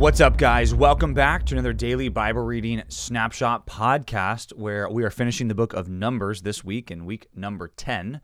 [0.00, 0.74] What's up, guys?
[0.74, 5.74] Welcome back to another daily Bible reading snapshot podcast where we are finishing the book
[5.74, 8.22] of Numbers this week in week number 10.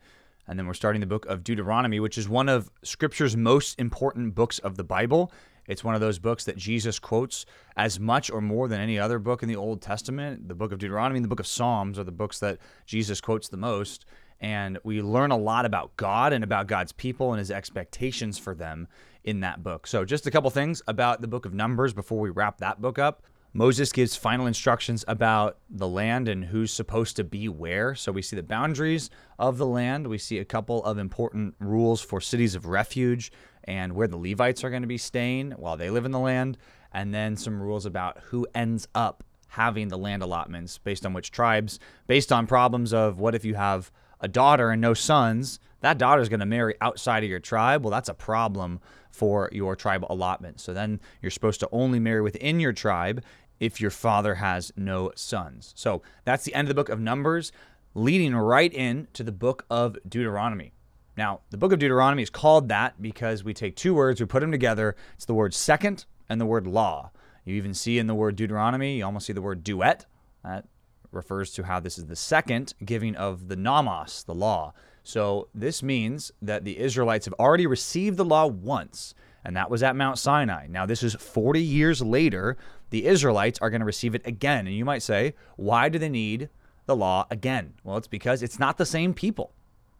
[0.48, 4.34] And then we're starting the book of Deuteronomy, which is one of Scripture's most important
[4.34, 5.30] books of the Bible.
[5.68, 7.44] It's one of those books that Jesus quotes
[7.76, 10.48] as much or more than any other book in the Old Testament.
[10.48, 12.56] The book of Deuteronomy and the book of Psalms are the books that
[12.86, 14.06] Jesus quotes the most.
[14.40, 18.54] And we learn a lot about God and about God's people and his expectations for
[18.54, 18.88] them
[19.26, 19.86] in that book.
[19.86, 22.98] So, just a couple things about the book of Numbers before we wrap that book
[22.98, 23.22] up.
[23.56, 27.94] Moses gives final instructions about the land and who's supposed to be where.
[27.94, 29.08] So we see the boundaries
[29.38, 30.06] of the land.
[30.08, 33.32] We see a couple of important rules for cities of refuge
[33.64, 36.58] and where the Levites are going to be staying while they live in the land.
[36.92, 41.30] And then some rules about who ends up having the land allotments based on which
[41.30, 43.90] tribes, based on problems of what if you have
[44.20, 47.84] a daughter and no sons, that daughter is going to marry outside of your tribe.
[47.84, 50.60] Well, that's a problem for your tribal allotment.
[50.60, 53.22] So then you're supposed to only marry within your tribe
[53.60, 55.72] if your father has no sons.
[55.76, 57.52] So that's the end of the book of Numbers,
[57.94, 60.72] leading right in to the book of Deuteronomy.
[61.16, 64.40] Now, the book of Deuteronomy is called that because we take two words, we put
[64.40, 64.96] them together.
[65.14, 67.10] It's the word second and the word law.
[67.44, 70.04] You even see in the word Deuteronomy, you almost see the word duet.
[70.44, 70.66] That
[71.12, 74.74] refers to how this is the second giving of the nomos, the law.
[75.06, 79.84] So this means that the Israelites have already received the law once, and that was
[79.84, 80.66] at Mount Sinai.
[80.68, 82.56] Now, this is 40 years later.
[82.90, 84.66] The Israelites are going to receive it again.
[84.66, 86.48] And you might say, why do they need
[86.86, 87.74] the law again?
[87.84, 89.52] Well, it's because it's not the same people.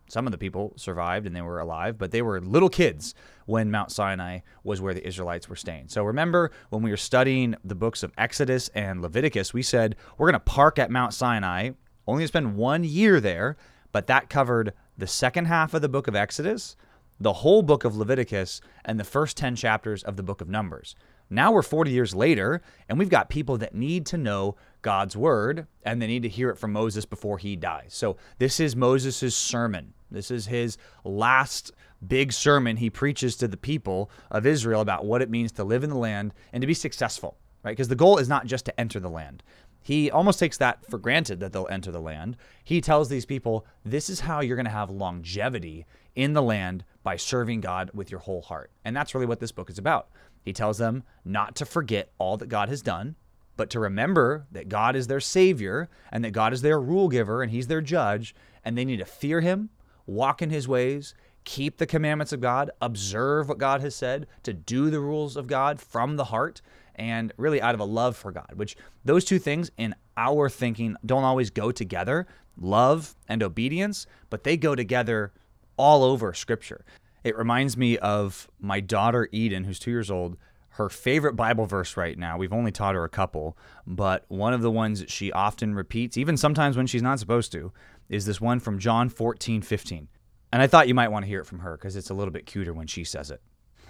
[0.08, 3.70] Some of the people survived and they were alive, but they were little kids when
[3.70, 5.86] Mount Sinai was where the Israelites were staying.
[5.86, 10.27] So remember when we were studying the books of Exodus and Leviticus, we said we're
[10.27, 11.70] going to park at Mount Sinai,
[12.08, 13.56] only spend one year there,
[13.97, 16.77] but that covered the second half of the book of Exodus,
[17.19, 20.94] the whole book of Leviticus, and the first 10 chapters of the book of Numbers.
[21.30, 25.67] Now we're 40 years later, and we've got people that need to know God's word,
[25.83, 27.95] and they need to hear it from Moses before he dies.
[27.95, 29.95] So this is Moses' sermon.
[30.11, 31.73] This is his last
[32.07, 35.84] big sermon he preaches to the people of Israel about what it means to live
[35.84, 37.73] in the land and to be successful, right?
[37.73, 39.42] Because the goal is not just to enter the land.
[39.86, 42.36] He almost takes that for granted that they'll enter the land.
[42.64, 45.86] He tells these people, this is how you're going to have longevity
[46.17, 48.73] in the land by serving God with your whole heart.
[48.85, 50.08] And that's really what this book is about.
[50.42, 53.14] He tells them not to forget all that God has done,
[53.57, 57.41] but to remember that God is their Savior and that God is their rule giver
[57.41, 59.70] and He's their judge, and they need to fear Him
[60.07, 61.14] walk in his ways,
[61.45, 65.46] keep the commandments of God, observe what God has said, to do the rules of
[65.46, 66.63] God from the heart,
[66.96, 70.96] and really out of a love for God, which those two things in our thinking
[71.05, 72.27] don't always go together
[72.58, 75.33] love and obedience, but they go together
[75.77, 76.84] all over Scripture.
[77.23, 80.36] It reminds me of my daughter Eden, who's two years old.
[80.70, 84.61] Her favorite Bible verse right now, we've only taught her a couple, but one of
[84.61, 87.73] the ones she often repeats, even sometimes when she's not supposed to,
[88.08, 90.08] is this one from John 14, 15.
[90.52, 92.33] And I thought you might want to hear it from her because it's a little
[92.33, 93.40] bit cuter when she says it.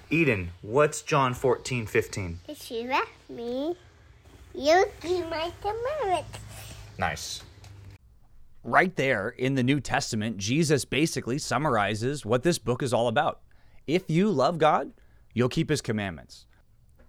[0.08, 2.38] Eden, what's John 14, 15?
[2.46, 3.76] If you love me,
[4.54, 6.38] you'll keep my commandments.
[6.96, 7.42] Nice.
[8.62, 13.40] Right there in the New Testament, Jesus basically summarizes what this book is all about.
[13.88, 14.92] If you love God,
[15.34, 16.46] you'll keep his commandments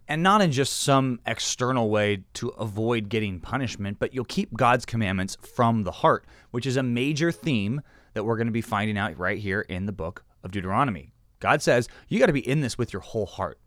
[0.07, 4.85] and not in just some external way to avoid getting punishment, but you'll keep God's
[4.85, 7.81] commandments from the heart, which is a major theme
[8.13, 11.11] that we're going to be finding out right here in the book of Deuteronomy.
[11.39, 13.59] God says you got to be in this with your whole heart.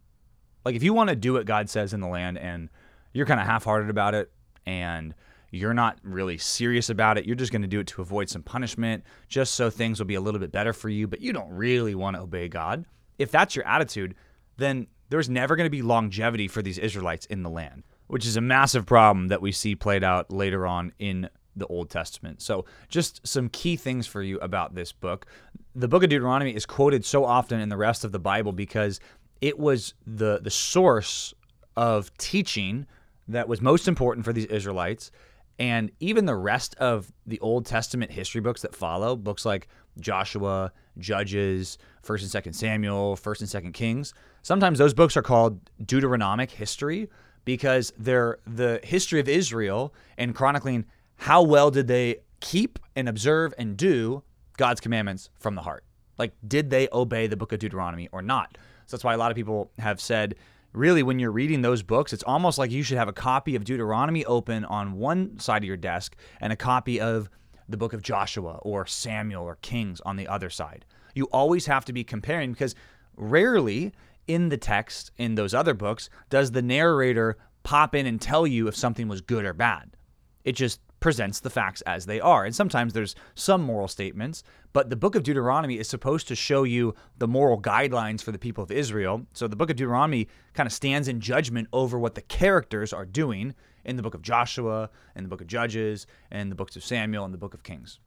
[0.64, 2.68] Like if you want to do what God says in the land and
[3.12, 4.30] you're kind of half-hearted about it
[4.66, 5.14] and
[5.50, 8.42] you're not really serious about it, you're just going to do it to avoid some
[8.42, 11.50] punishment, just so things will be a little bit better for you, but you don't
[11.50, 12.84] really want to obey God.
[13.18, 14.14] If that's your attitude,
[14.58, 18.36] then there's never going to be longevity for these Israelites in the land, which is
[18.36, 21.28] a massive problem that we see played out later on in
[21.60, 22.42] the Old Testament.
[22.42, 25.26] So, just some key things for you about this book.
[25.74, 28.98] The book of Deuteronomy is quoted so often in the rest of the Bible because
[29.40, 31.32] it was the the source
[31.76, 32.86] of teaching
[33.28, 35.12] that was most important for these Israelites.
[35.58, 39.68] And even the rest of the Old Testament history books that follow, books like
[40.00, 45.60] Joshua, Judges, 1st and 2nd Samuel, 1st and 2nd Kings, Sometimes those books are called
[45.84, 47.08] Deuteronomic history
[47.44, 50.86] because they're the history of Israel and chronicling
[51.20, 54.22] how well did they keep and observe and do
[54.56, 55.84] God's commandments from the heart.
[56.18, 58.56] Like, did they obey the book of Deuteronomy or not?
[58.86, 60.34] So that's why a lot of people have said,
[60.72, 63.64] really, when you're reading those books, it's almost like you should have a copy of
[63.64, 67.28] Deuteronomy open on one side of your desk and a copy of
[67.68, 70.86] the book of Joshua or Samuel or Kings on the other side.
[71.14, 72.74] You always have to be comparing because
[73.16, 73.92] rarely
[74.26, 78.68] in the text in those other books does the narrator pop in and tell you
[78.68, 79.96] if something was good or bad.
[80.44, 82.44] It just presents the facts as they are.
[82.44, 84.42] And sometimes there's some moral statements,
[84.72, 88.38] but the book of Deuteronomy is supposed to show you the moral guidelines for the
[88.38, 89.26] people of Israel.
[89.32, 93.06] So the book of Deuteronomy kind of stands in judgment over what the characters are
[93.06, 93.54] doing
[93.84, 97.24] in the book of Joshua, in the book of Judges, and the books of Samuel,
[97.24, 97.98] and the book of Kings.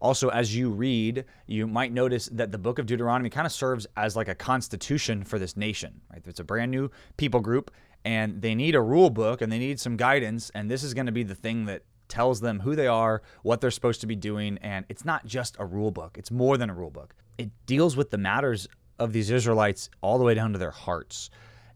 [0.00, 3.86] Also, as you read, you might notice that the book of Deuteronomy kind of serves
[3.96, 6.22] as like a constitution for this nation, right?
[6.24, 7.72] It's a brand new people group
[8.04, 10.50] and they need a rule book and they need some guidance.
[10.54, 13.60] And this is going to be the thing that tells them who they are, what
[13.60, 14.58] they're supposed to be doing.
[14.58, 17.14] And it's not just a rule book, it's more than a rule book.
[17.36, 18.68] It deals with the matters
[18.98, 21.30] of these Israelites all the way down to their hearts.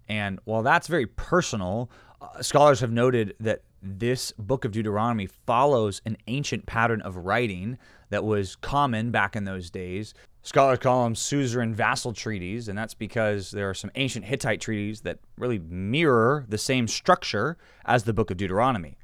[0.08, 1.90] And while that's very personal,
[2.20, 7.78] uh, scholars have noted that this book of Deuteronomy follows an ancient pattern of writing
[8.10, 10.14] that was common back in those days.
[10.42, 15.00] Scholars call them suzerain vassal treaties, and that's because there are some ancient Hittite treaties
[15.02, 18.96] that really mirror the same structure as the book of Deuteronomy.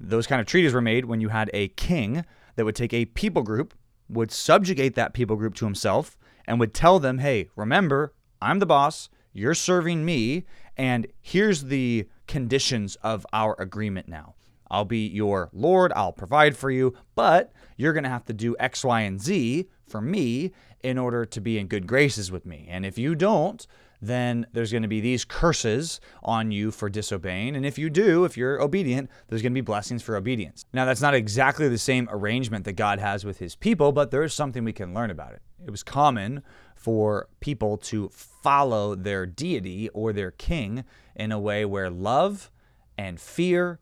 [0.00, 2.24] Those kind of treaties were made when you had a king
[2.56, 3.74] that would take a people group,
[4.08, 6.16] would subjugate that people group to himself,
[6.46, 12.08] and would tell them, hey, remember, I'm the boss, you're serving me, and here's the
[12.26, 14.34] conditions of our agreement now.
[14.70, 18.56] I'll be your Lord, I'll provide for you, but you're going to have to do
[18.58, 20.52] X, Y, and Z for me
[20.82, 22.66] in order to be in good graces with me.
[22.70, 23.66] And if you don't,
[24.00, 27.56] then there's going to be these curses on you for disobeying.
[27.56, 30.64] And if you do, if you're obedient, there's going to be blessings for obedience.
[30.72, 34.22] Now, that's not exactly the same arrangement that God has with his people, but there
[34.22, 35.42] is something we can learn about it.
[35.64, 36.42] It was common
[36.74, 42.50] for people to follow their deity or their king in a way where love
[42.96, 43.80] and fear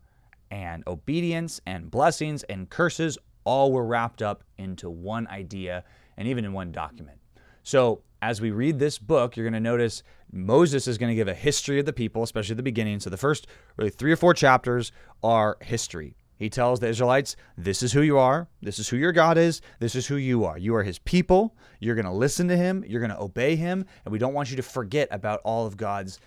[0.51, 5.83] and obedience and blessings and curses all were wrapped up into one idea
[6.17, 7.19] and even in one document.
[7.63, 11.27] So, as we read this book, you're going to notice Moses is going to give
[11.27, 12.99] a history of the people, especially at the beginning.
[12.99, 14.91] So, the first really three or four chapters
[15.23, 16.15] are history.
[16.39, 18.47] He tells the Israelites, This is who you are.
[18.61, 19.61] This is who your God is.
[19.79, 20.57] This is who you are.
[20.57, 21.55] You are his people.
[21.79, 22.83] You're going to listen to him.
[22.87, 23.85] You're going to obey him.
[24.05, 26.19] And we don't want you to forget about all of God's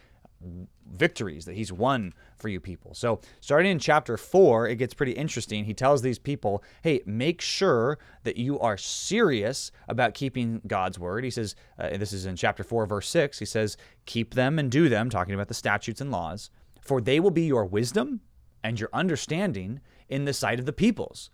[0.95, 2.95] victories that he's won for you people.
[2.95, 5.65] So, starting in chapter 4, it gets pretty interesting.
[5.65, 11.25] He tells these people, hey, make sure that you are serious about keeping God's word.
[11.25, 14.71] He says, uh, this is in chapter 4, verse 6, he says, keep them and
[14.71, 16.51] do them, talking about the statutes and laws,
[16.81, 18.21] for they will be your wisdom
[18.63, 21.31] and your understanding in the sight of the peoples,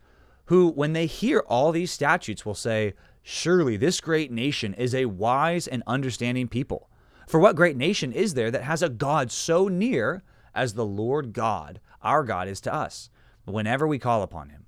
[0.47, 5.05] who, when they hear all these statutes, will say, Surely this great nation is a
[5.05, 6.89] wise and understanding people.
[7.29, 10.23] For what great nation is there that has a God so near
[10.55, 13.11] as the Lord God, our God, is to us,
[13.45, 14.65] whenever we call upon him?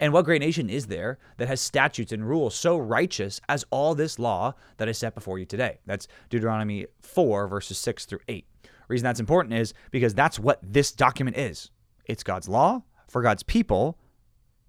[0.00, 3.94] And what great nation is there that has statutes and rules so righteous as all
[3.94, 5.78] this law that I set before you today?
[5.86, 8.46] That's Deuteronomy 4, verses 6 through 8.
[8.88, 11.70] Reason that's important is because that's what this document is.
[12.06, 13.96] It's God's law for God's people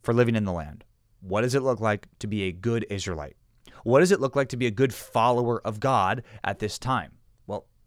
[0.04, 0.84] for living in the land.
[1.20, 3.38] What does it look like to be a good Israelite?
[3.84, 7.14] What does it look like to be a good follower of God at this time?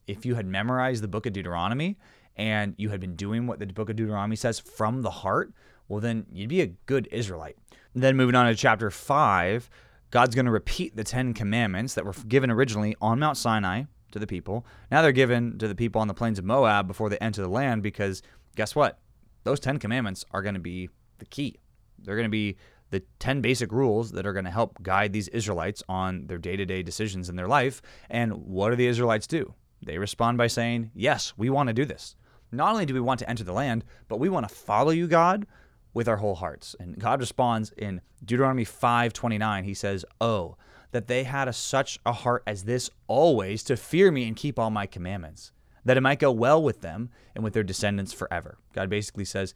[0.06, 1.98] If you had memorized the book of Deuteronomy
[2.36, 5.52] and you had been doing what the book of Deuteronomy says from the heart,
[5.88, 7.56] well, then you'd be a good Israelite.
[7.94, 9.70] And then moving on to chapter 5,
[10.10, 14.18] God's going to repeat the Ten Commandments that were given originally on Mount Sinai to
[14.18, 14.66] the people.
[14.90, 17.48] Now they're given to the people on the plains of Moab before they enter the
[17.48, 18.22] land because
[18.54, 18.98] guess what?
[19.46, 21.56] those 10 commandments are going to be the key.
[22.00, 22.56] They're going to be
[22.90, 26.56] the 10 basic rules that are going to help guide these Israelites on their day
[26.56, 27.80] to day decisions in their life.
[28.10, 29.54] And what do the Israelites do?
[29.82, 32.16] They respond by saying, Yes, we want to do this.
[32.52, 35.06] Not only do we want to enter the land, but we want to follow you,
[35.06, 35.46] God,
[35.92, 36.76] with our whole hearts.
[36.78, 39.64] And God responds in Deuteronomy 5:29.
[39.64, 40.56] He says, "Oh,
[40.92, 44.58] that they had a, such a heart as this always to fear me and keep
[44.58, 45.52] all my commandments."
[45.86, 48.58] that it might go well with them and with their descendants forever.
[48.74, 49.54] God basically says,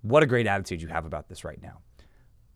[0.00, 1.80] What a great attitude you have about this right now.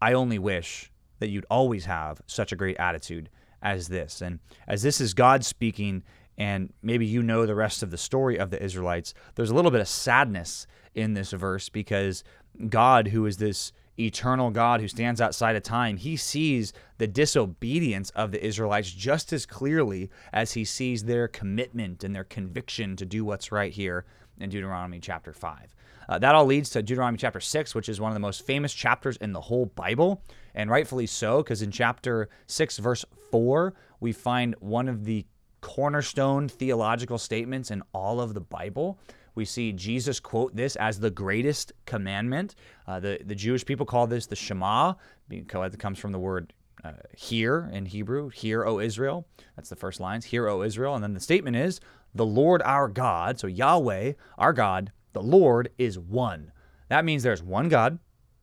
[0.00, 3.28] I only wish that you'd always have such a great attitude
[3.62, 4.22] as this.
[4.22, 6.04] And as this is God speaking,
[6.38, 9.70] and maybe you know the rest of the story of the Israelites, there's a little
[9.70, 12.24] bit of sadness in this verse because
[12.68, 18.10] God, who is this eternal God who stands outside of time, he sees the disobedience
[18.10, 23.06] of the Israelites just as clearly as he sees their commitment and their conviction to
[23.06, 24.04] do what's right here
[24.38, 25.74] in Deuteronomy chapter 5.
[26.08, 28.72] Uh, that all leads to Deuteronomy chapter 6, which is one of the most famous
[28.72, 30.22] chapters in the whole Bible,
[30.54, 35.26] and rightfully so, because in chapter 6, verse 4, we find one of the
[35.66, 39.00] cornerstone theological statements in all of the Bible.
[39.34, 42.54] We see Jesus quote this as the greatest commandment.
[42.86, 44.94] Uh, the, the Jewish people call this the Shema,
[45.28, 46.52] it comes from the word
[46.84, 49.26] uh, hear in Hebrew, hear, O Israel.
[49.56, 50.94] That's the first lines, hear, O Israel.
[50.94, 51.80] And then the statement is,
[52.14, 56.52] the Lord our God, so Yahweh, our God, the Lord is one.
[56.88, 57.98] That means there's one God.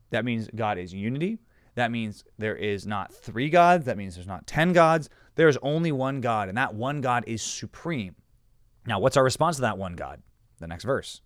[0.10, 1.40] That means God is unity.
[1.76, 3.86] That means there is not three gods.
[3.86, 5.10] That means there's not 10 gods.
[5.36, 8.16] There's only one God, and that one God is supreme.
[8.86, 10.22] Now, what's our response to that one God?
[10.60, 11.22] The next verse.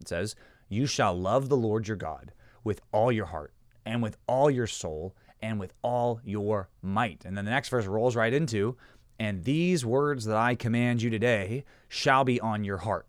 [0.00, 0.34] It says,
[0.68, 2.32] You shall love the Lord your God
[2.64, 7.24] with all your heart, and with all your soul, and with all your might.
[7.24, 8.76] And then the next verse rolls right into,
[9.18, 13.06] And these words that I command you today shall be on your heart.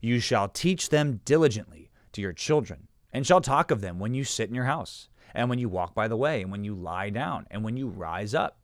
[0.00, 4.24] You shall teach them diligently to your children, and shall talk of them when you
[4.24, 7.10] sit in your house, and when you walk by the way, and when you lie
[7.10, 8.58] down, and when you rise up.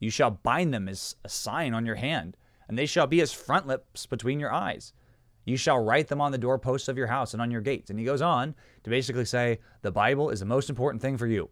[0.00, 2.36] You shall bind them as a sign on your hand,
[2.68, 4.92] and they shall be as frontlets between your eyes.
[5.44, 7.90] You shall write them on the doorposts of your house and on your gates.
[7.90, 11.26] And he goes on to basically say the Bible is the most important thing for
[11.26, 11.50] you.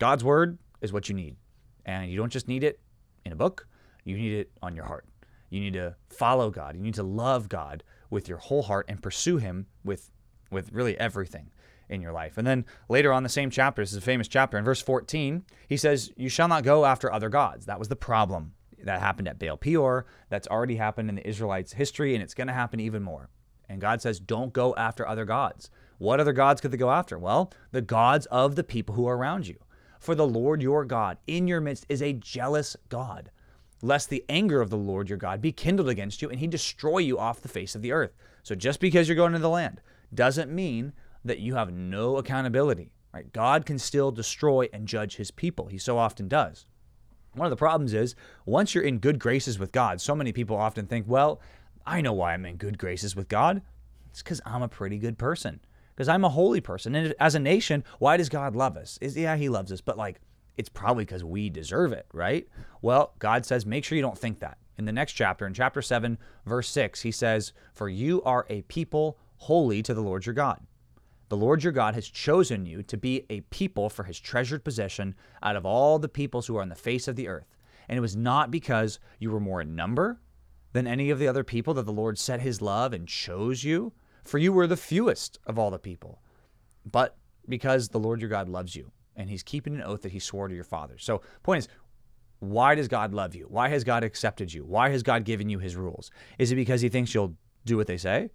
[0.00, 1.36] God's word is what you need.
[1.84, 2.80] And you don't just need it
[3.24, 3.68] in a book,
[4.04, 5.06] you need it on your heart.
[5.50, 6.76] You need to follow God.
[6.76, 10.10] You need to love God with your whole heart and pursue him with
[10.50, 11.50] with really everything
[11.88, 12.38] in your life.
[12.38, 15.44] And then later on the same chapter, this is a famous chapter, in verse 14,
[15.68, 17.66] he says, You shall not go after other gods.
[17.66, 18.54] That was the problem
[18.84, 20.06] that happened at Baal Peor.
[20.28, 23.30] That's already happened in the Israelites' history, and it's going to happen even more.
[23.68, 25.70] And God says, Don't go after other gods.
[25.98, 27.18] What other gods could they go after?
[27.18, 29.58] Well, the gods of the people who are around you.
[29.98, 33.30] For the Lord your God in your midst is a jealous God,
[33.82, 36.98] lest the anger of the Lord your God be kindled against you and he destroy
[36.98, 38.12] you off the face of the earth.
[38.44, 39.80] So just because you're going into the land
[40.14, 40.92] doesn't mean
[41.28, 42.92] that you have no accountability.
[43.12, 43.32] Right?
[43.32, 45.66] God can still destroy and judge his people.
[45.66, 46.66] He so often does.
[47.34, 50.56] One of the problems is once you're in good graces with God, so many people
[50.56, 51.40] often think, well,
[51.86, 53.62] I know why I'm in good graces with God.
[54.10, 55.60] It's because I'm a pretty good person,
[55.94, 56.94] because I'm a holy person.
[56.94, 58.98] And as a nation, why does God love us?
[59.00, 60.20] Is yeah, He loves us, but like
[60.56, 62.46] it's probably because we deserve it, right?
[62.82, 64.58] Well, God says, make sure you don't think that.
[64.76, 68.62] In the next chapter, in chapter 7, verse 6, He says, For you are a
[68.62, 70.60] people holy to the Lord your God.
[71.28, 75.14] The Lord your God has chosen you to be a people for his treasured possession
[75.42, 77.54] out of all the peoples who are on the face of the earth.
[77.88, 80.20] And it was not because you were more in number
[80.72, 83.92] than any of the other people that the Lord set his love and chose you,
[84.24, 86.22] for you were the fewest of all the people,
[86.84, 87.16] but
[87.48, 90.48] because the Lord your God loves you and he's keeping an oath that he swore
[90.48, 91.02] to your fathers.
[91.02, 91.68] So, point is,
[92.40, 93.46] why does God love you?
[93.48, 94.64] Why has God accepted you?
[94.64, 96.10] Why has God given you his rules?
[96.38, 98.30] Is it because he thinks you'll do what they say?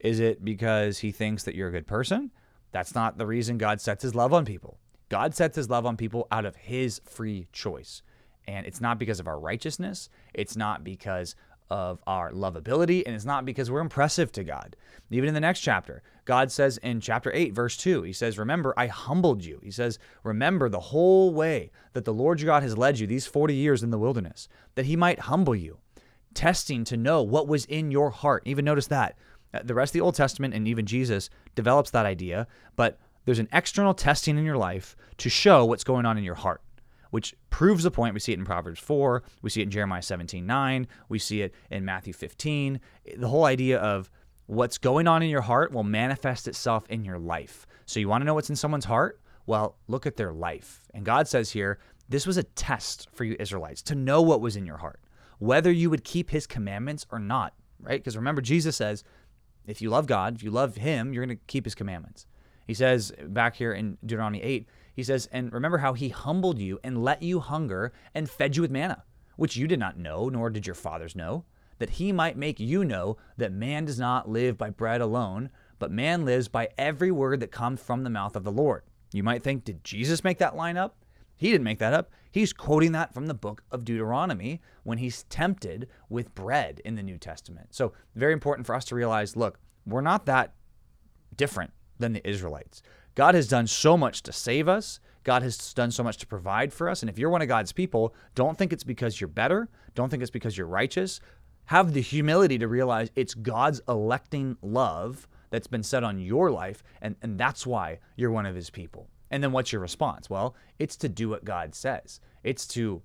[0.00, 2.30] Is it because he thinks that you're a good person?
[2.72, 4.78] That's not the reason God sets his love on people.
[5.08, 8.02] God sets his love on people out of his free choice.
[8.46, 11.34] And it's not because of our righteousness, it's not because
[11.70, 14.74] of our lovability, and it's not because we're impressive to God.
[15.10, 18.72] Even in the next chapter, God says in chapter 8, verse 2, He says, Remember,
[18.76, 19.60] I humbled you.
[19.62, 23.26] He says, Remember the whole way that the Lord your God has led you these
[23.26, 25.78] 40 years in the wilderness, that He might humble you,
[26.32, 28.42] testing to know what was in your heart.
[28.46, 29.16] Even notice that
[29.52, 33.38] Uh, the rest of the Old Testament and even Jesus develops that idea, but there's
[33.38, 36.62] an external testing in your life to show what's going on in your heart,
[37.10, 38.14] which proves the point.
[38.14, 41.42] We see it in Proverbs 4, we see it in Jeremiah 17 9, we see
[41.42, 42.80] it in Matthew 15.
[43.16, 44.10] The whole idea of
[44.46, 47.66] what's going on in your heart will manifest itself in your life.
[47.84, 49.20] So you want to know what's in someone's heart?
[49.46, 50.82] Well, look at their life.
[50.92, 51.78] And God says here,
[52.08, 55.00] this was a test for you Israelites to know what was in your heart,
[55.38, 58.00] whether you would keep his commandments or not, right?
[58.00, 59.04] Because remember, Jesus says,
[59.68, 62.26] if you love God, if you love Him, you're going to keep His commandments.
[62.66, 66.80] He says back here in Deuteronomy 8, he says, And remember how He humbled you
[66.82, 69.04] and let you hunger and fed you with manna,
[69.36, 71.44] which you did not know, nor did your fathers know,
[71.78, 75.92] that He might make you know that man does not live by bread alone, but
[75.92, 78.82] man lives by every word that comes from the mouth of the Lord.
[79.12, 80.96] You might think, did Jesus make that line up?
[81.38, 82.10] He didn't make that up.
[82.30, 87.02] He's quoting that from the book of Deuteronomy when he's tempted with bread in the
[87.02, 87.68] New Testament.
[87.74, 90.52] So, very important for us to realize look, we're not that
[91.34, 92.82] different than the Israelites.
[93.14, 95.00] God has done so much to save us.
[95.24, 97.02] God has done so much to provide for us.
[97.02, 99.68] And if you're one of God's people, don't think it's because you're better.
[99.94, 101.20] Don't think it's because you're righteous.
[101.66, 106.82] Have the humility to realize it's God's electing love that's been set on your life.
[107.02, 109.08] And, and that's why you're one of his people.
[109.30, 110.30] And then what's your response?
[110.30, 112.20] Well, it's to do what God says.
[112.42, 113.02] It's to,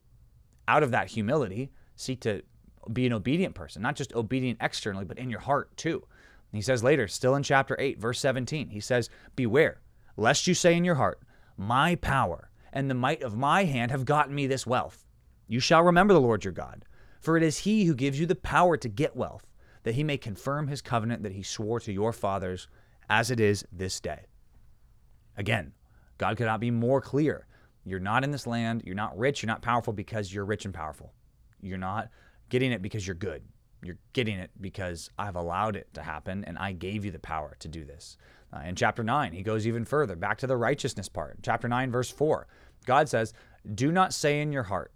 [0.68, 2.44] out of that humility, seek to
[2.92, 6.04] be an obedient person, not just obedient externally, but in your heart too.
[6.52, 9.82] And he says later, still in chapter 8, verse 17, he says, Beware,
[10.18, 11.20] lest you say in your heart,
[11.58, 15.06] My power and the might of my hand have gotten me this wealth.
[15.48, 16.86] You shall remember the Lord your God,
[17.22, 19.46] for it is he who gives you the power to get wealth,
[19.84, 22.68] that he may confirm his covenant that he swore to your fathers,
[23.10, 24.26] as it is this day.
[25.38, 25.74] Again,
[26.18, 27.48] God could not be more clear
[27.86, 28.84] You're not in this land.
[28.86, 29.42] You're not rich.
[29.42, 31.14] You're not powerful because you're rich and powerful.
[31.62, 32.10] You're not
[32.50, 33.44] getting it because you're good.
[33.84, 37.56] You're getting it because I've allowed it to happen and I gave you the power
[37.60, 38.18] to do this.
[38.54, 41.40] Uh, in chapter 9, he goes even further, back to the righteousness part.
[41.42, 42.48] Chapter 9, verse 4,
[42.86, 43.34] God says,
[43.74, 44.92] Do not say in your heart,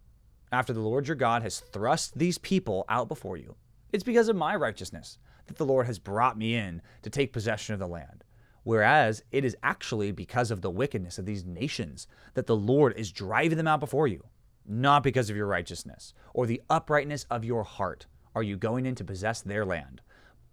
[0.51, 3.55] after the Lord your God has thrust these people out before you,
[3.91, 7.73] it's because of my righteousness that the Lord has brought me in to take possession
[7.73, 8.23] of the land.
[8.67, 13.13] Whereas it is actually because of the wickedness of these nations that the Lord is
[13.13, 14.25] driving them out before you,
[14.67, 18.93] not because of your righteousness or the uprightness of your heart are you going in
[18.95, 20.01] to possess their land,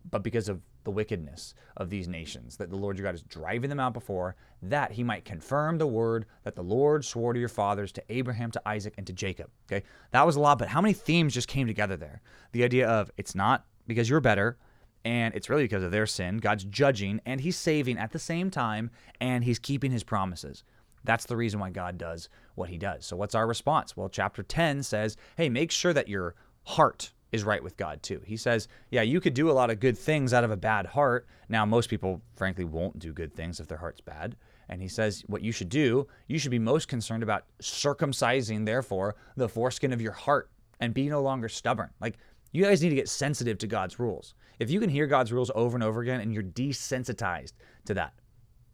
[0.08, 3.68] but because of the wickedness of these nations that the Lord your God is driving
[3.68, 7.48] them out before, that he might confirm the word that the Lord swore to your
[7.48, 9.50] fathers, to Abraham, to Isaac, and to Jacob.
[9.66, 12.22] Okay, that was a lot, but how many themes just came together there?
[12.52, 14.56] The idea of it's not because you're better,
[15.04, 16.38] and it's really because of their sin.
[16.38, 20.64] God's judging and he's saving at the same time, and he's keeping his promises.
[21.04, 23.04] That's the reason why God does what he does.
[23.04, 23.96] So, what's our response?
[23.96, 26.34] Well, chapter 10 says, hey, make sure that your
[26.64, 28.22] heart is right with God too.
[28.24, 30.86] He says, yeah, you could do a lot of good things out of a bad
[30.86, 31.26] heart.
[31.48, 34.36] Now, most people, frankly, won't do good things if their heart's bad.
[34.68, 39.16] And he says, what you should do, you should be most concerned about circumcising, therefore,
[39.36, 40.48] the foreskin of your heart
[40.80, 41.90] and be no longer stubborn.
[42.00, 42.18] Like,
[42.54, 44.34] you guys need to get sensitive to God's rules.
[44.58, 47.52] If you can hear God's rules over and over again and you're desensitized
[47.84, 48.14] to that,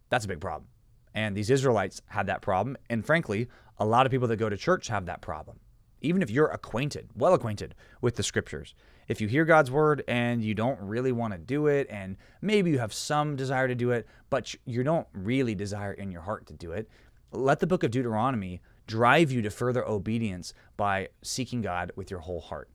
[0.09, 0.69] that's a big problem.
[1.15, 2.77] And these Israelites had that problem.
[2.89, 5.59] And frankly, a lot of people that go to church have that problem
[6.01, 8.75] even if you're acquainted, well acquainted with the scriptures,
[9.09, 12.71] if you hear God's word and you don't really want to do it, and maybe
[12.71, 16.47] you have some desire to do it, but you don't really desire in your heart
[16.47, 16.89] to do it,
[17.33, 22.21] let the book of Deuteronomy drive you to further obedience by seeking God with your
[22.21, 22.69] whole heart.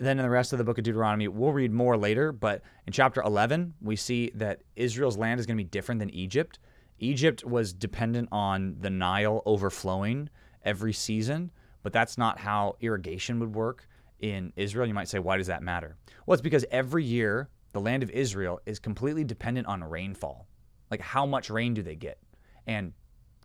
[0.00, 2.92] Then in the rest of the book of Deuteronomy, we'll read more later, but in
[2.92, 6.58] chapter 11, we see that Israel's land is going to be different than Egypt.
[6.98, 10.28] Egypt was dependent on the Nile overflowing
[10.64, 11.52] every season
[11.82, 13.86] but that's not how irrigation would work
[14.20, 14.86] in Israel.
[14.86, 15.96] You might say, why does that matter?
[16.26, 20.46] Well, it's because every year the land of Israel is completely dependent on rainfall.
[20.90, 22.18] Like, how much rain do they get?
[22.66, 22.92] And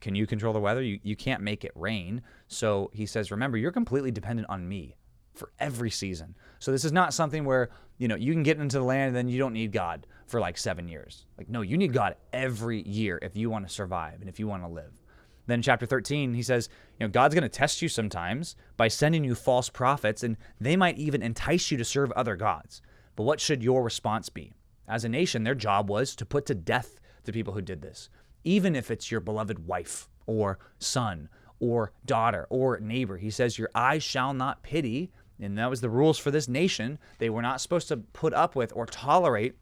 [0.01, 0.81] can you control the weather?
[0.81, 2.21] You, you can't make it rain.
[2.47, 4.95] So he says, remember, you're completely dependent on me
[5.35, 6.35] for every season.
[6.59, 9.15] So this is not something where, you know, you can get into the land and
[9.15, 11.25] then you don't need God for like seven years.
[11.37, 14.47] Like, no, you need God every year if you want to survive and if you
[14.47, 15.01] want to live.
[15.47, 16.69] Then chapter 13, he says,
[16.99, 20.75] you know, God's going to test you sometimes by sending you false prophets, and they
[20.75, 22.81] might even entice you to serve other gods.
[23.15, 24.53] But what should your response be?
[24.87, 28.09] As a nation, their job was to put to death the people who did this,
[28.43, 33.17] even if it's your beloved wife or son or daughter or neighbor.
[33.17, 35.11] He says, Your eyes shall not pity.
[35.39, 36.97] And that was the rules for this nation.
[37.17, 39.55] They were not supposed to put up with or tolerate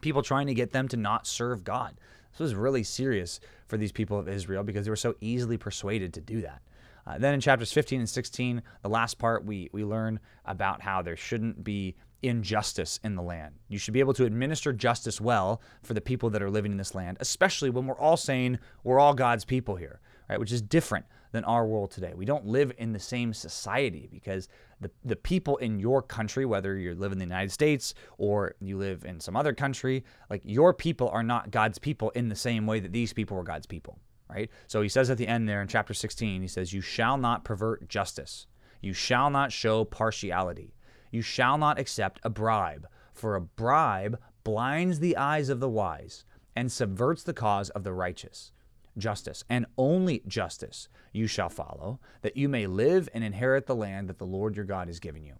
[0.00, 1.94] people trying to get them to not serve God.
[2.32, 6.14] This was really serious for these people of Israel because they were so easily persuaded
[6.14, 6.62] to do that.
[7.06, 11.02] Uh, then in chapters 15 and 16, the last part, we, we learn about how
[11.02, 13.54] there shouldn't be injustice in the land.
[13.68, 16.78] You should be able to administer justice well for the people that are living in
[16.78, 20.38] this land, especially when we're all saying we're all God's people here, right?
[20.38, 22.12] Which is different than our world today.
[22.14, 24.48] We don't live in the same society because
[24.80, 28.78] the, the people in your country, whether you live in the United States or you
[28.78, 32.66] live in some other country, like your people are not God's people in the same
[32.66, 34.50] way that these people were God's people, right?
[34.66, 37.44] So he says at the end there in chapter 16, he says, You shall not
[37.44, 38.46] pervert justice,
[38.80, 40.74] you shall not show partiality,
[41.10, 46.24] you shall not accept a bribe, for a bribe blinds the eyes of the wise
[46.56, 48.52] and subverts the cause of the righteous
[49.00, 54.08] justice, and only justice you shall follow, that you may live and inherit the land
[54.08, 55.34] that the Lord your God is giving you.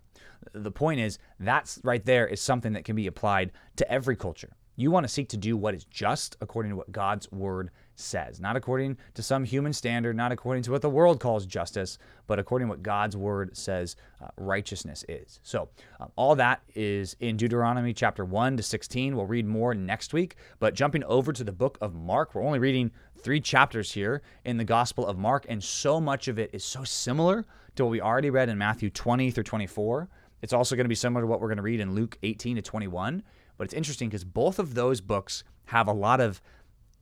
[0.53, 4.57] The point is, that's right there is something that can be applied to every culture.
[4.77, 7.71] You want to seek to do what is just according to what God's word
[8.01, 11.99] says, not according to some human standard, not according to what the world calls justice,
[12.27, 15.41] but according to what God's word says uh, righteousness is.
[15.43, 15.69] So,
[16.01, 19.17] um, all that is in Deuteronomy chapter 1 to 16.
[19.17, 22.59] We'll read more next week, but jumping over to the book of Mark, we're only
[22.59, 26.65] reading three chapters here in the Gospel of Mark, and so much of it is
[26.65, 27.45] so similar
[27.77, 30.09] to what we already read in Matthew 20 through 24.
[30.43, 32.57] It's also going to be similar to what we're going to read in Luke 18
[32.57, 33.23] to 21.
[33.57, 36.41] But it's interesting because both of those books have a lot of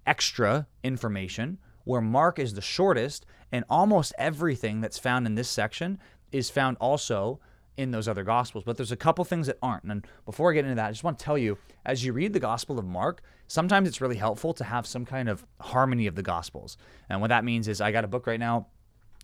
[0.09, 5.99] extra information, where Mark is the shortest, and almost everything that's found in this section
[6.33, 7.40] is found also
[7.77, 8.64] in those other gospels.
[8.64, 9.85] But there's a couple things that aren't.
[9.85, 12.33] And before I get into that, I just want to tell you as you read
[12.33, 16.14] the Gospel of Mark, sometimes it's really helpful to have some kind of harmony of
[16.14, 16.77] the gospels.
[17.09, 18.66] And what that means is I got a book right now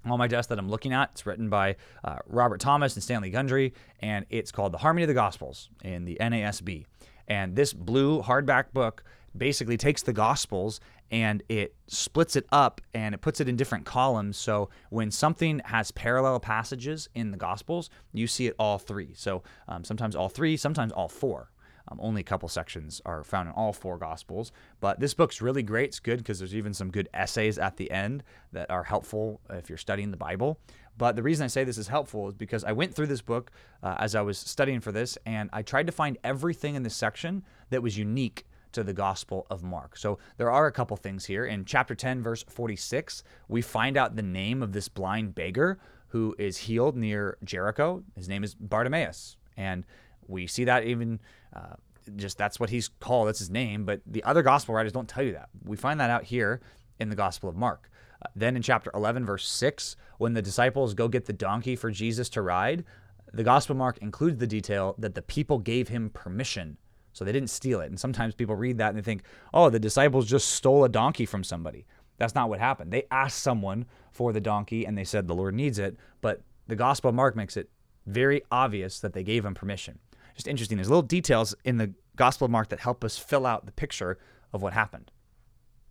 [0.05, 1.11] on my desk that I'm looking at.
[1.12, 5.09] It's written by uh, Robert Thomas and Stanley Gundry, and it's called The Harmony of
[5.09, 6.85] the Gospels in the NASB.
[7.27, 9.03] And this blue hardback book
[9.37, 13.85] basically takes the Gospels and it splits it up and it puts it in different
[13.85, 14.37] columns.
[14.37, 19.11] So when something has parallel passages in the Gospels, you see it all three.
[19.14, 21.51] So um, sometimes all three, sometimes all four.
[21.88, 24.53] Um, only a couple sections are found in all four Gospels.
[24.81, 25.90] But this book's really great.
[25.90, 29.68] It's good because there's even some good essays at the end that are helpful if
[29.68, 30.59] you're studying the Bible.
[30.97, 33.51] But the reason I say this is helpful is because I went through this book
[33.83, 36.94] uh, as I was studying for this, and I tried to find everything in this
[36.94, 39.97] section that was unique to the Gospel of Mark.
[39.97, 41.45] So there are a couple things here.
[41.45, 46.35] In chapter 10, verse 46, we find out the name of this blind beggar who
[46.39, 48.05] is healed near Jericho.
[48.15, 49.37] His name is Bartimaeus.
[49.57, 49.85] And
[50.29, 51.21] we see that even
[51.55, 51.75] uh,
[52.17, 53.85] just that's what he's called, that's his name.
[53.85, 55.49] But the other Gospel writers don't tell you that.
[55.65, 56.61] We find that out here
[57.01, 57.91] in the Gospel of Mark.
[58.23, 61.91] Uh, then in chapter 11, verse 6, when the disciples go get the donkey for
[61.91, 62.85] Jesus to ride,
[63.33, 66.77] the Gospel Mark includes the detail that the people gave him permission
[67.14, 67.87] so they didn't steal it.
[67.87, 69.22] And sometimes people read that and they think,
[69.55, 71.87] oh, the disciples just stole a donkey from somebody.
[72.18, 72.92] That's not what happened.
[72.92, 75.96] They asked someone for the donkey and they said the Lord needs it.
[76.20, 77.70] But the Gospel of Mark makes it
[78.07, 79.98] very obvious that they gave him permission.
[80.35, 80.77] Just interesting.
[80.77, 84.18] There's little details in the Gospel of Mark that help us fill out the picture
[84.53, 85.11] of what happened.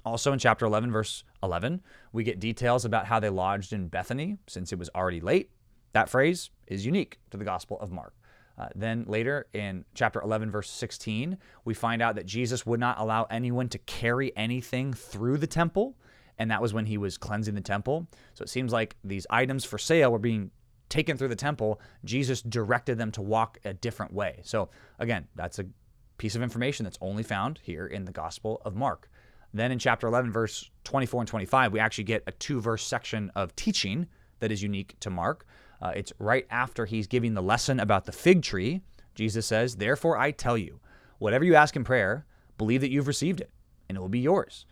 [0.05, 1.81] Also in chapter 11, verse 11,
[2.12, 5.49] we get details about how they lodged in Bethany since it was already late.
[5.93, 8.13] That phrase is unique to the Gospel of Mark.
[8.57, 12.99] Uh, then later in chapter 11, verse 16, we find out that Jesus would not
[12.99, 15.95] allow anyone to carry anything through the temple.
[16.37, 18.07] And that was when he was cleansing the temple.
[18.33, 20.51] So it seems like these items for sale were being
[20.89, 21.81] taken through the temple.
[22.05, 24.41] Jesus directed them to walk a different way.
[24.43, 25.65] So again, that's a
[26.17, 29.09] piece of information that's only found here in the Gospel of Mark.
[29.53, 33.31] Then in chapter 11, verse 24 and 25, we actually get a two verse section
[33.35, 34.07] of teaching
[34.39, 35.45] that is unique to Mark.
[35.84, 38.80] Uh, it's right after he's giving the lesson about the fig tree.
[39.15, 40.80] Jesus says, Therefore I tell you,
[41.19, 42.26] whatever you ask in prayer,
[42.58, 43.52] believe that you've received it,
[43.89, 44.65] and it will be yours.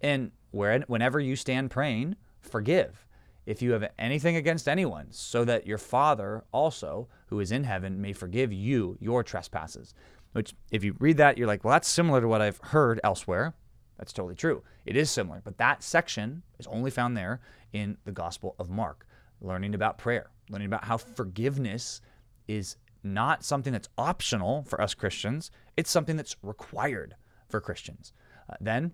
[0.00, 3.06] And whenever you stand praying, forgive
[3.46, 8.00] if you have anything against anyone, so that your Father also, who is in heaven,
[8.00, 9.94] may forgive you your trespasses.
[10.32, 13.54] Which, if you read that, you're like, well, that's similar to what I've heard elsewhere.
[13.98, 14.64] That's totally true.
[14.84, 17.40] It is similar, but that section is only found there
[17.72, 19.06] in the Gospel of Mark,
[19.40, 22.00] learning about prayer learning about how forgiveness
[22.48, 27.14] is not something that's optional for us Christians, it's something that's required
[27.48, 28.12] for Christians.
[28.50, 28.92] Uh, then,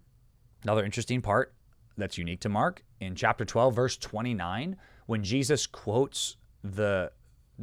[0.63, 1.55] another interesting part
[1.97, 7.11] that's unique to Mark in chapter 12, verse 29, when Jesus quotes the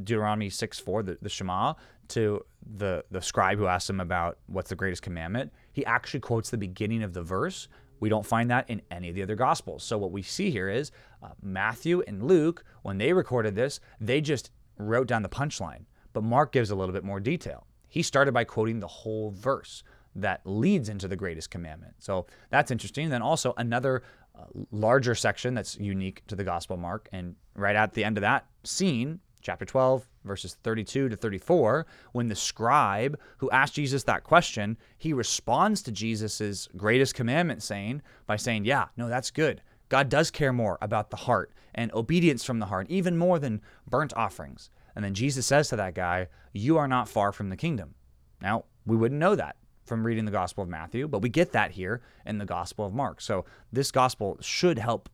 [0.04, 1.74] Deuteronomy 6 4, the, the Shema,
[2.10, 2.44] to
[2.78, 6.58] the, the scribe who asked him about what's the greatest commandment, he actually quotes the
[6.58, 7.68] beginning of the verse
[8.00, 9.84] we don't find that in any of the other Gospels.
[9.84, 14.22] So, what we see here is uh, Matthew and Luke, when they recorded this, they
[14.22, 15.86] just wrote down the punchline.
[16.14, 17.68] But Mark gives a little bit more detail.
[17.88, 19.84] He started by quoting the whole verse
[20.16, 21.96] that leads into the greatest commandment.
[22.00, 23.10] So, that's interesting.
[23.10, 24.04] Then, also, another
[24.36, 27.10] uh, larger section that's unique to the Gospel Mark.
[27.12, 32.28] And right at the end of that scene, chapter 12, verses 32 to 34, when
[32.28, 38.36] the scribe who asked Jesus that question, he responds to Jesus' greatest commandment saying by
[38.36, 39.62] saying, Yeah, no, that's good.
[39.90, 43.62] God does care more about the heart and obedience from the heart, even more than
[43.90, 44.70] burnt offerings.
[44.96, 47.96] And then Jesus says to that guy, You are not far from the kingdom.
[48.42, 51.72] Now, we wouldn't know that from reading the Gospel of Matthew, but we get that
[51.72, 53.20] here in the Gospel of Mark.
[53.22, 55.10] So this Gospel should help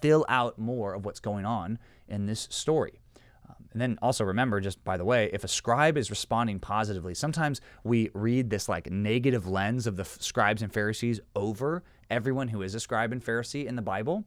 [0.00, 1.78] fill out more of what's going on
[2.08, 3.00] in this story.
[3.48, 7.14] Um, and then also remember, just by the way, if a scribe is responding positively,
[7.14, 12.62] sometimes we read this like negative lens of the scribes and Pharisees over everyone who
[12.62, 14.24] is a scribe and Pharisee in the Bible.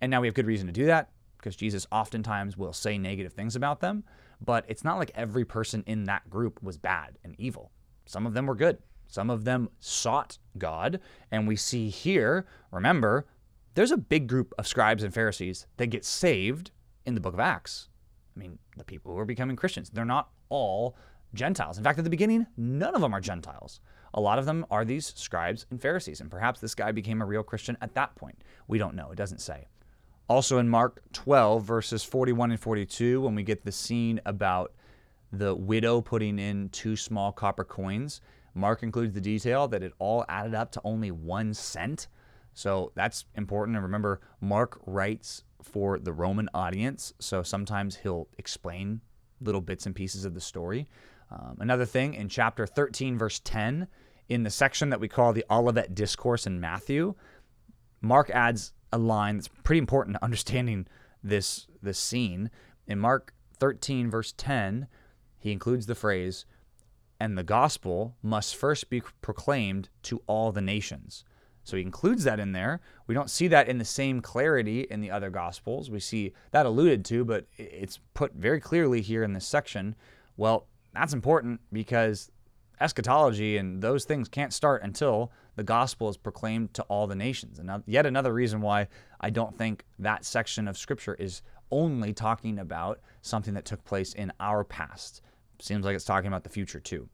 [0.00, 3.32] And now we have good reason to do that because Jesus oftentimes will say negative
[3.32, 4.04] things about them.
[4.40, 7.70] But it's not like every person in that group was bad and evil.
[8.06, 8.78] Some of them were good.
[9.06, 11.00] Some of them sought God.
[11.30, 13.26] And we see here, remember,
[13.74, 16.70] there's a big group of scribes and Pharisees that get saved
[17.06, 17.88] in the book of Acts.
[18.36, 20.96] I mean, the people who are becoming Christians, they're not all
[21.34, 21.78] Gentiles.
[21.78, 23.80] In fact, at the beginning, none of them are Gentiles.
[24.14, 27.26] A lot of them are these scribes and Pharisees, and perhaps this guy became a
[27.26, 28.42] real Christian at that point.
[28.68, 29.66] We don't know, it doesn't say.
[30.28, 34.72] Also in Mark 12, verses 41 and 42, when we get the scene about
[35.32, 38.20] the widow putting in two small copper coins,
[38.54, 42.08] Mark includes the detail that it all added up to only one cent.
[42.54, 43.76] So that's important.
[43.76, 47.14] And remember, Mark writes for the Roman audience.
[47.18, 49.00] So sometimes he'll explain
[49.40, 50.86] little bits and pieces of the story.
[51.32, 53.88] Um, another thing in chapter 13, verse 10,
[54.28, 57.14] in the section that we call the Olivet Discourse in Matthew,
[58.00, 60.86] Mark adds a line that's pretty important to understanding
[61.22, 62.50] this, this scene.
[62.86, 64.88] In Mark 13, verse 10,
[65.38, 66.44] he includes the phrase,
[67.18, 71.24] and the gospel must first be proclaimed to all the nations.
[71.64, 72.80] So he includes that in there.
[73.06, 75.90] We don't see that in the same clarity in the other gospels.
[75.90, 79.94] We see that alluded to, but it's put very clearly here in this section.
[80.36, 82.30] Well, that's important because
[82.80, 87.58] eschatology and those things can't start until the gospel is proclaimed to all the nations.
[87.58, 88.88] And yet another reason why
[89.20, 94.12] I don't think that section of scripture is only talking about something that took place
[94.12, 95.22] in our past.
[95.60, 97.08] Seems like it's talking about the future too.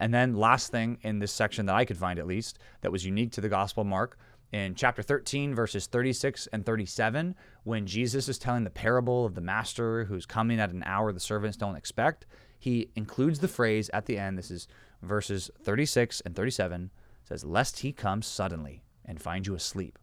[0.00, 3.06] And then, last thing in this section that I could find at least that was
[3.06, 4.18] unique to the Gospel of Mark,
[4.52, 9.40] in chapter 13, verses 36 and 37, when Jesus is telling the parable of the
[9.40, 12.26] master who's coming at an hour the servants don't expect,
[12.66, 14.36] he includes the phrase at the end.
[14.36, 14.66] This is
[15.00, 16.90] verses 36 and 37
[17.22, 20.00] says, Lest he come suddenly and find you asleep.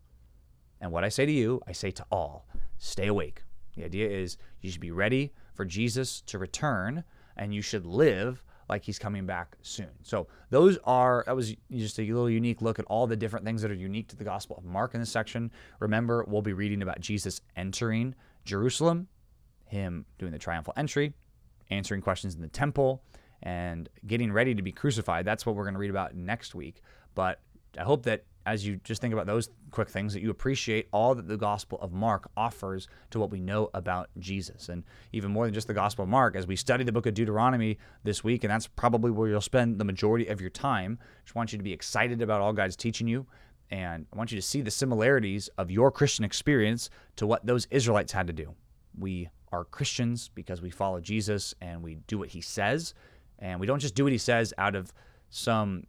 [0.79, 2.47] And what I say to you, I say to all,
[2.77, 3.43] stay awake.
[3.75, 7.03] The idea is you should be ready for Jesus to return
[7.35, 9.89] and you should live like he's coming back soon.
[10.01, 13.61] So those are that was just a little unique look at all the different things
[13.63, 15.51] that are unique to the Gospel of Mark in this section.
[15.81, 19.09] Remember, we'll be reading about Jesus entering Jerusalem,
[19.65, 21.13] him doing the triumphal entry,
[21.69, 23.03] answering questions in the temple,
[23.41, 25.25] and getting ready to be crucified.
[25.25, 26.81] That's what we're going to read about next week.
[27.15, 27.39] But
[27.77, 31.15] I hope that as you just think about those quick things, that you appreciate all
[31.15, 34.69] that the Gospel of Mark offers to what we know about Jesus.
[34.69, 37.13] And even more than just the Gospel of Mark, as we study the book of
[37.13, 41.05] Deuteronomy this week, and that's probably where you'll spend the majority of your time, I
[41.23, 43.25] just want you to be excited about all God's teaching you.
[43.71, 47.65] And I want you to see the similarities of your Christian experience to what those
[47.71, 48.53] Israelites had to do.
[48.99, 52.95] We are Christians because we follow Jesus and we do what he says.
[53.37, 54.91] And we don't just do what he says out of
[55.29, 55.85] some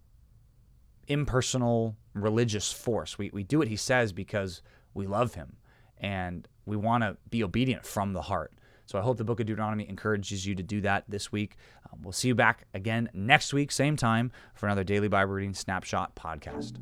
[1.09, 3.17] impersonal religious force.
[3.19, 5.57] We, we do what he says because we love him
[5.99, 8.53] and we want to be obedient from the heart.
[8.87, 11.57] So I hope the book of Deuteronomy encourages you to do that this week.
[11.91, 15.55] Um, we'll see you back again next week, same time, for another daily Bible reading
[15.55, 16.75] snapshot podcast.